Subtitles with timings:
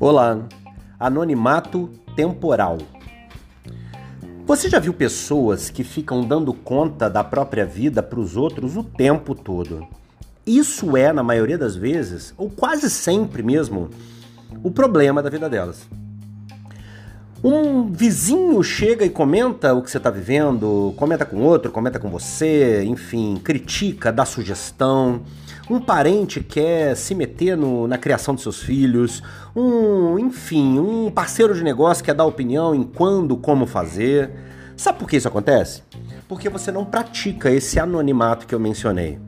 [0.00, 0.46] Olá,
[0.96, 2.78] anonimato temporal.
[4.46, 8.84] Você já viu pessoas que ficam dando conta da própria vida para os outros o
[8.84, 9.84] tempo todo?
[10.46, 13.90] Isso é, na maioria das vezes, ou quase sempre mesmo,
[14.62, 15.88] o problema da vida delas.
[17.42, 22.10] Um vizinho chega e comenta o que você está vivendo, comenta com outro, comenta com
[22.10, 25.22] você, enfim, critica, dá sugestão.
[25.70, 29.22] Um parente quer se meter no, na criação de seus filhos.
[29.54, 34.30] Um, enfim, um parceiro de negócio quer dar opinião em quando, como fazer.
[34.76, 35.82] Sabe por que isso acontece?
[36.26, 39.18] Porque você não pratica esse anonimato que eu mencionei.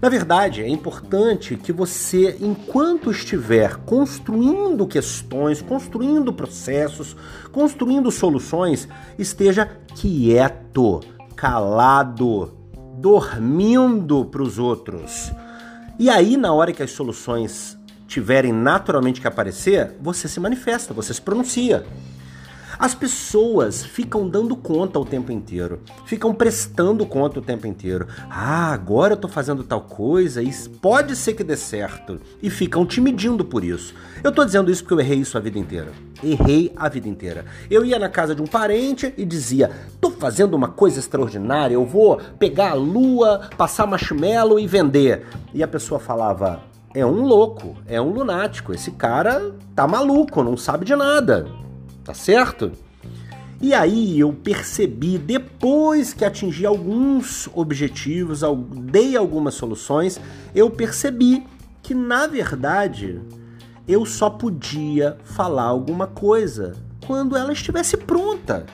[0.00, 7.16] Na verdade, é importante que você, enquanto estiver construindo questões, construindo processos,
[7.52, 11.00] construindo soluções, esteja quieto,
[11.36, 12.52] calado,
[12.98, 15.32] dormindo para os outros.
[15.98, 21.14] E aí, na hora que as soluções tiverem naturalmente que aparecer, você se manifesta, você
[21.14, 21.86] se pronuncia.
[22.82, 28.08] As pessoas ficam dando conta o tempo inteiro, ficam prestando conta o tempo inteiro.
[28.28, 32.18] Ah, agora eu tô fazendo tal coisa e pode ser que dê certo.
[32.42, 33.94] E ficam te medindo por isso.
[34.24, 35.92] Eu tô dizendo isso porque eu errei isso a vida inteira.
[36.24, 37.44] Errei a vida inteira.
[37.70, 41.86] Eu ia na casa de um parente e dizia: tô fazendo uma coisa extraordinária, eu
[41.86, 45.24] vou pegar a lua, passar marshmallow e vender.
[45.54, 48.74] E a pessoa falava: é um louco, é um lunático.
[48.74, 51.62] Esse cara tá maluco, não sabe de nada
[52.12, 52.72] tá certo?
[53.58, 58.42] E aí eu percebi, depois que atingi alguns objetivos,
[58.90, 60.20] dei algumas soluções,
[60.54, 61.46] eu percebi
[61.82, 63.20] que na verdade
[63.88, 66.74] eu só podia falar alguma coisa
[67.06, 68.66] quando ela estivesse pronta.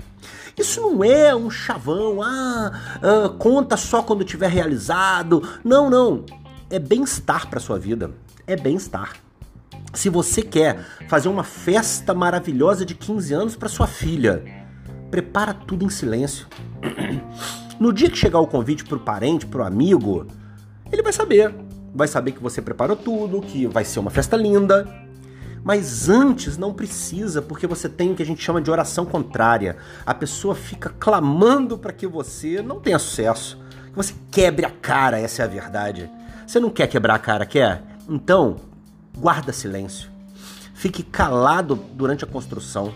[0.59, 5.47] Isso não é um chavão, ah, ah conta só quando tiver realizado.
[5.63, 6.25] Não, não.
[6.69, 8.11] É bem-estar para sua vida.
[8.47, 9.28] É bem-estar.
[9.93, 14.43] Se você quer fazer uma festa maravilhosa de 15 anos para sua filha,
[15.11, 16.47] prepara tudo em silêncio.
[17.79, 20.27] No dia que chegar o convite para o parente, para o amigo,
[20.91, 21.55] ele vai saber.
[21.95, 24.85] Vai saber que você preparou tudo, que vai ser uma festa linda.
[25.63, 29.77] Mas antes não precisa, porque você tem o que a gente chama de oração contrária.
[30.05, 33.57] A pessoa fica clamando para que você não tenha sucesso,
[33.91, 36.11] que você quebre a cara, essa é a verdade.
[36.45, 37.83] Você não quer quebrar a cara, quer?
[38.09, 38.57] Então,
[39.19, 40.11] guarda silêncio.
[40.75, 42.95] Fique calado durante a construção.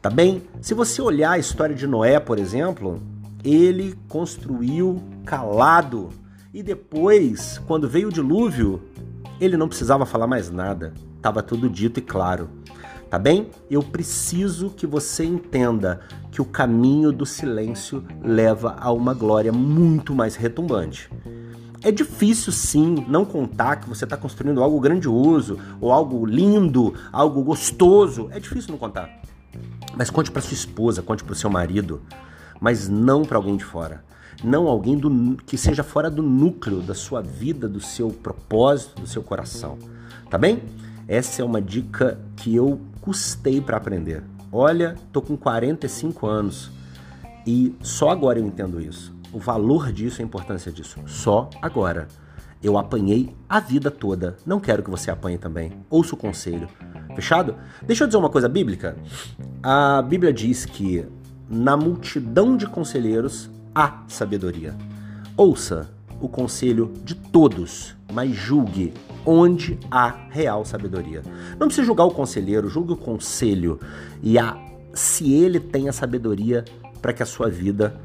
[0.00, 0.42] Tá bem?
[0.62, 3.02] Se você olhar a história de Noé, por exemplo,
[3.44, 6.08] ele construiu calado.
[6.54, 8.82] E depois, quando veio o dilúvio,
[9.40, 10.94] ele não precisava falar mais nada.
[11.16, 12.48] Estava tudo dito e claro.
[13.10, 13.50] Tá bem?
[13.70, 16.00] Eu preciso que você entenda
[16.30, 21.10] que o caminho do silêncio leva a uma glória muito mais retumbante.
[21.82, 27.42] É difícil sim não contar que você está construindo algo grandioso, ou algo lindo, algo
[27.42, 28.28] gostoso.
[28.32, 29.08] É difícil não contar.
[29.96, 32.02] Mas conte para sua esposa, conte para o seu marido,
[32.60, 34.04] mas não para alguém de fora.
[34.42, 39.06] Não alguém do, que seja fora do núcleo da sua vida, do seu propósito, do
[39.06, 39.78] seu coração.
[40.28, 40.62] Tá bem?
[41.06, 44.22] Essa é uma dica que eu custei para aprender.
[44.52, 46.70] Olha, tô com 45 anos
[47.46, 51.00] e só agora eu entendo isso o valor disso, a importância disso.
[51.06, 52.08] Só agora.
[52.60, 54.36] Eu apanhei a vida toda.
[54.44, 55.72] Não quero que você apanhe também.
[55.88, 56.68] Ouça o conselho.
[57.14, 57.54] Fechado?
[57.86, 58.96] Deixa eu dizer uma coisa bíblica.
[59.62, 61.06] A Bíblia diz que
[61.48, 64.76] na multidão de conselheiros há sabedoria.
[65.36, 65.88] Ouça
[66.20, 68.92] o conselho de todos, mas julgue
[69.24, 71.22] onde há real sabedoria.
[71.58, 73.78] Não precisa julgar o conselheiro, julgue o conselho
[74.22, 74.58] e a,
[74.92, 76.64] se ele tem a sabedoria
[77.00, 78.00] para que a sua vida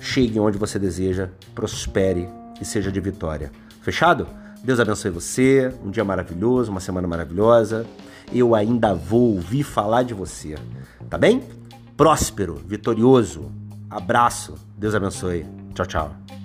[0.00, 2.28] chegue onde você deseja, prospere
[2.60, 3.52] e seja de vitória.
[3.82, 4.26] Fechado?
[4.62, 7.86] Deus abençoe você, um dia maravilhoso, uma semana maravilhosa.
[8.32, 10.54] Eu ainda vou ouvir falar de você,
[11.08, 11.42] tá bem?
[11.96, 13.50] Próspero, vitorioso.
[13.88, 14.54] Abraço.
[14.76, 15.44] Deus abençoe.
[15.74, 16.39] Tchau, tchau.